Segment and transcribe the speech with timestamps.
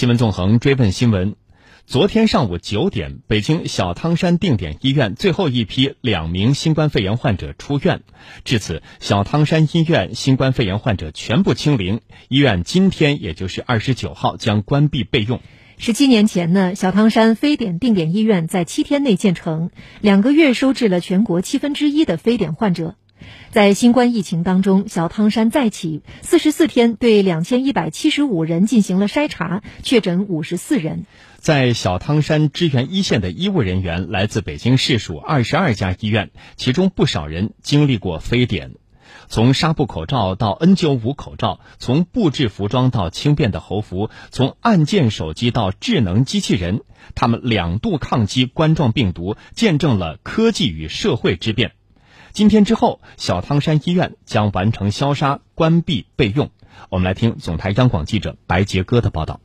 [0.00, 1.36] 新闻纵横追问新闻：
[1.84, 8.00] 昨天上午九点，北京小汤山定点医院最后一批两名新冠肺炎患者出院，
[8.42, 12.00] 至此，小汤山医院新冠肺炎患者全部清零。
[12.30, 15.38] 医院今天，也就是二十九号，将关闭备用。
[15.76, 19.68] 十七年前呢，小汤山非典定点医院在七天内建成，
[20.00, 22.94] 两个月收治了全国七分之一的非典患者。
[23.50, 31.04] 在新冠疫情当中，小汤山再起，四十四天对两千一百七十五人进行了筛查，确诊五十四人。
[31.38, 38.72] 在小汤山支援一线的医务人员来自北京市属二十二家医院，其中不少人经历过非典。
[39.26, 46.82] 从纱布口罩到 N 九五口罩，从布制服装到轻便的猴服，从按键手机到智能机器人，
[47.14, 51.72] 他们两度抗击冠状病毒，见证了科技与社会之变。
[52.32, 56.50] 今天之后，小汤山医院将完成消杀、关闭备用。
[56.88, 59.40] 我们来听总台央广记者白杰哥的报道。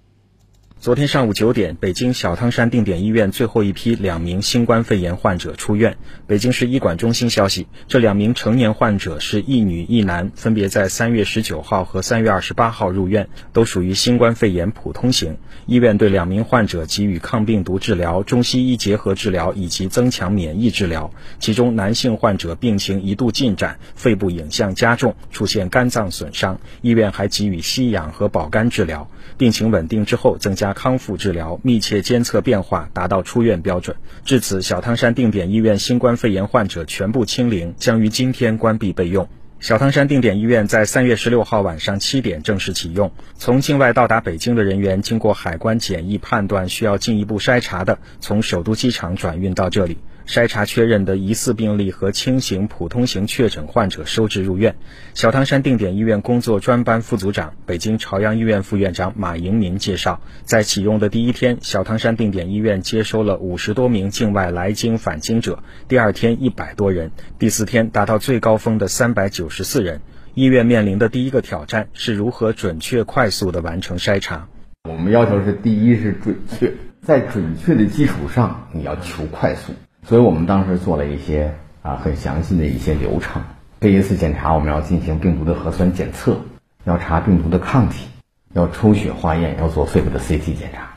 [0.86, 5.98] 昨天上午九点，北京小汤山定点医院最后一批两名新冠肺炎患者出院。
[6.28, 15.38] 北京市医管中心消息，这两名成年患者是一女一男，分别在三月十九号和三月二十八号入院，都属于新冠肺炎普通型。
[15.66, 21.10] 医院对两名患者给予抗病毒治疗、中西医结合治疗以及增强免疫治疗。
[21.40, 29.10] 其中男性患者病情一度进展，肺部影像加重，出现肝脏损伤，医院还给予吸氧和保肝治疗。
[29.40, 33.96] 病情稳定之后，增加康复治疗，密切监测变化，达到出院标准。
[34.24, 39.28] 至此，小汤山定点医院新冠肺炎患者全部清零，将于今天关闭备用。
[39.62, 43.12] 小汤山定点医院在三月十六号晚上七点正式启用。
[43.36, 49.98] 从境外到达北京的人员，经过海关检疫判断需要进一步筛查的，从首都机场转运到这里。
[50.28, 54.76] 筛查确认的疑似病例和轻型、普通型确诊患者收治入院。
[55.14, 70.02] 小汤山定点医院工作专班副组长、北京朝阳医院副院长马迎民介绍，在启用的第一天，小汤山定点医院接收了五十多名境外来京返京者；第二天一百多人，第四天达到最高峰的三百九十四人。
[70.34, 74.50] 医院面临的第一个挑战是如何准确、快速地完成筛查。
[74.90, 79.72] 我们要求是：第一是准确，在准确的基础上，你要求快速。
[80.08, 81.52] 所以我们当时做了一些
[81.82, 83.42] 啊很详细的一些流程。
[83.82, 86.38] 这一次检查，我们要进行病毒的核酸检测，
[86.84, 88.08] 要查病毒的抗体，
[88.54, 90.90] 要抽血化验，要做肺部的 CT 检查，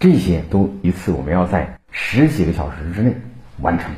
[0.00, 3.14] 这些都一次我们要在十几个小时之内
[3.60, 3.90] 完成。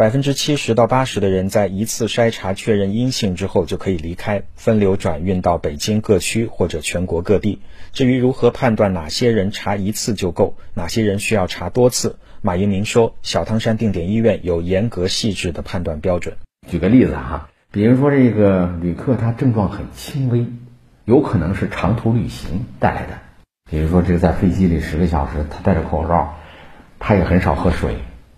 [0.00, 7.60] 百分之七十到八十的人在一次筛查确认阴性之后就可以离开，分流转运到北京各区或者全国各地。
[7.92, 12.16] 至于如何判断哪些人查一次就够，哪些人需要查多次？
[12.40, 16.34] 马英明说：“小汤山定点医院有严格细致的判断标准。
[16.66, 20.46] 举个例子哈，比如说这个旅客他症状很轻微，
[21.04, 23.18] 有可能是长途旅行带来的。
[23.70, 26.36] 比如说这个在飞机里十个小时，他戴着口罩，
[26.98, 27.96] 他也很少喝水，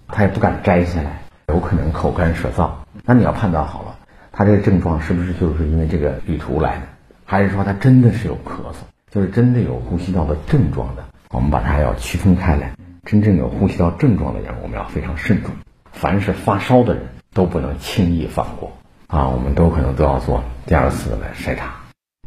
[0.08, 2.70] 他也不敢摘下来，有可能口干舌燥。
[3.04, 3.96] 那你要判断好了，
[4.32, 6.82] 他这个症状是不是就是因为这个旅途来的，
[7.24, 8.76] 还是说他真的是有咳嗽，
[9.10, 11.04] 就是真的有呼吸道的症状的？
[11.30, 12.72] 我们把它要区分开来。”
[13.04, 15.50] 真正有呼吸道症状的人，我们要非常慎重。
[15.90, 17.02] 凡是发烧的人
[17.34, 18.70] 都不能轻易放过
[19.08, 19.26] 啊！
[19.26, 21.81] 我们都可能都要做第二次的筛查。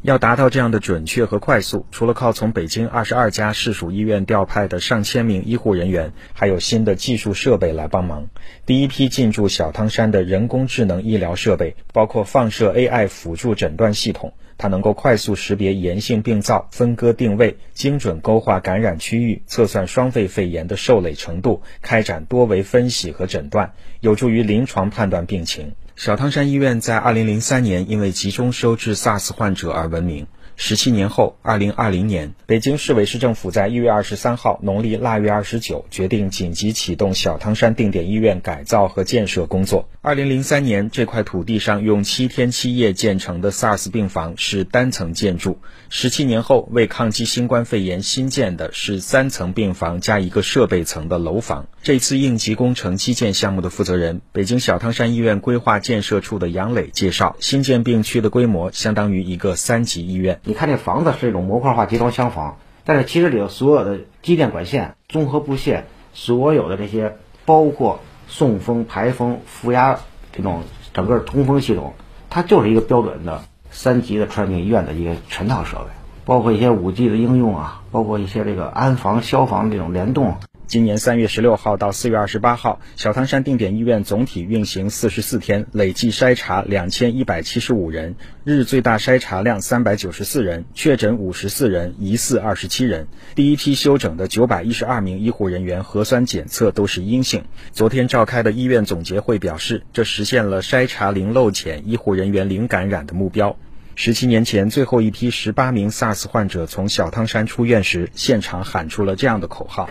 [0.05, 8.27] 要达到这样的准确和快速，除了靠从北京二十二家市属医院调派的上千名医护人员，还有新的技术设备来帮忙。
[8.67, 14.33] 第一批进驻小汤山的人工智能医疗设备，包括放射 AI 辅助诊断系统。
[14.59, 25.73] 它能够快速识别炎性病灶，分割定位，精准勾画感染区域，测算双肺肺炎的受累程度，开展多维分析和诊断，有助于临床判断病情。
[25.95, 30.27] 小汤山医院在2003年因为集中收治 SARS 患者而闻名。
[30.57, 39.87] 十七年后，二零二零年，北京市委市政府在一月二十三号（农历腊月二十九）决定紧急启动小汤山定点医院改造和建设工作。
[40.01, 45.59] 二零零三年，这块土地上用七天七夜建成的 SARS 病房是单层建筑。
[45.89, 51.67] 十七年后，为抗击新冠肺炎新建的是三层病房加一个设备层的楼房。
[51.85, 60.39] 这次应急工程基建项目的负责人，北京小汤山医院规划建设处的杨磊介绍，新建病区的规模相当于一个三级医院。
[60.45, 65.85] 你看这房子是一种模块化集装箱房，但是其实里头所有的机电管线、综合布线，
[66.15, 69.99] 所有的这些包括送风、排风、负压
[70.31, 71.93] 这种整个通风系统，
[72.31, 75.91] 它就是一个标准的三级的传染病医院的一个全套设备，
[76.25, 80.37] 包括一些五 G 的应用啊，包括一些这个安防、消防这种联动。
[80.67, 93.07] 今年三月十六号到四月二十八号，小汤山定点医院总体运行四十四天，累计筛查两千一百七十五人，日最大筛查量三百九十四人，确诊五十四人，疑似二十七人。
[93.35, 97.43] 第一批休整的九百一十二名医护人员核酸检测都是阴性。
[97.71, 103.55] 昨天召开的医院总结会表示，这实现了筛查零漏检、医护人员零感染的目标。
[103.97, 109.89] 十七年前，最后一批十八名 SARS 患者从小汤山出院时，现场喊出了这样的口号。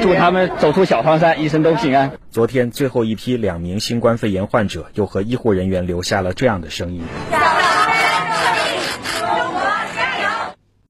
[0.00, 2.10] 祝他们走出小汤山，一生都平安。
[2.30, 7.02] 昨天，最后一批两名新冠肺炎患者又和医护人员留下了这样的声音。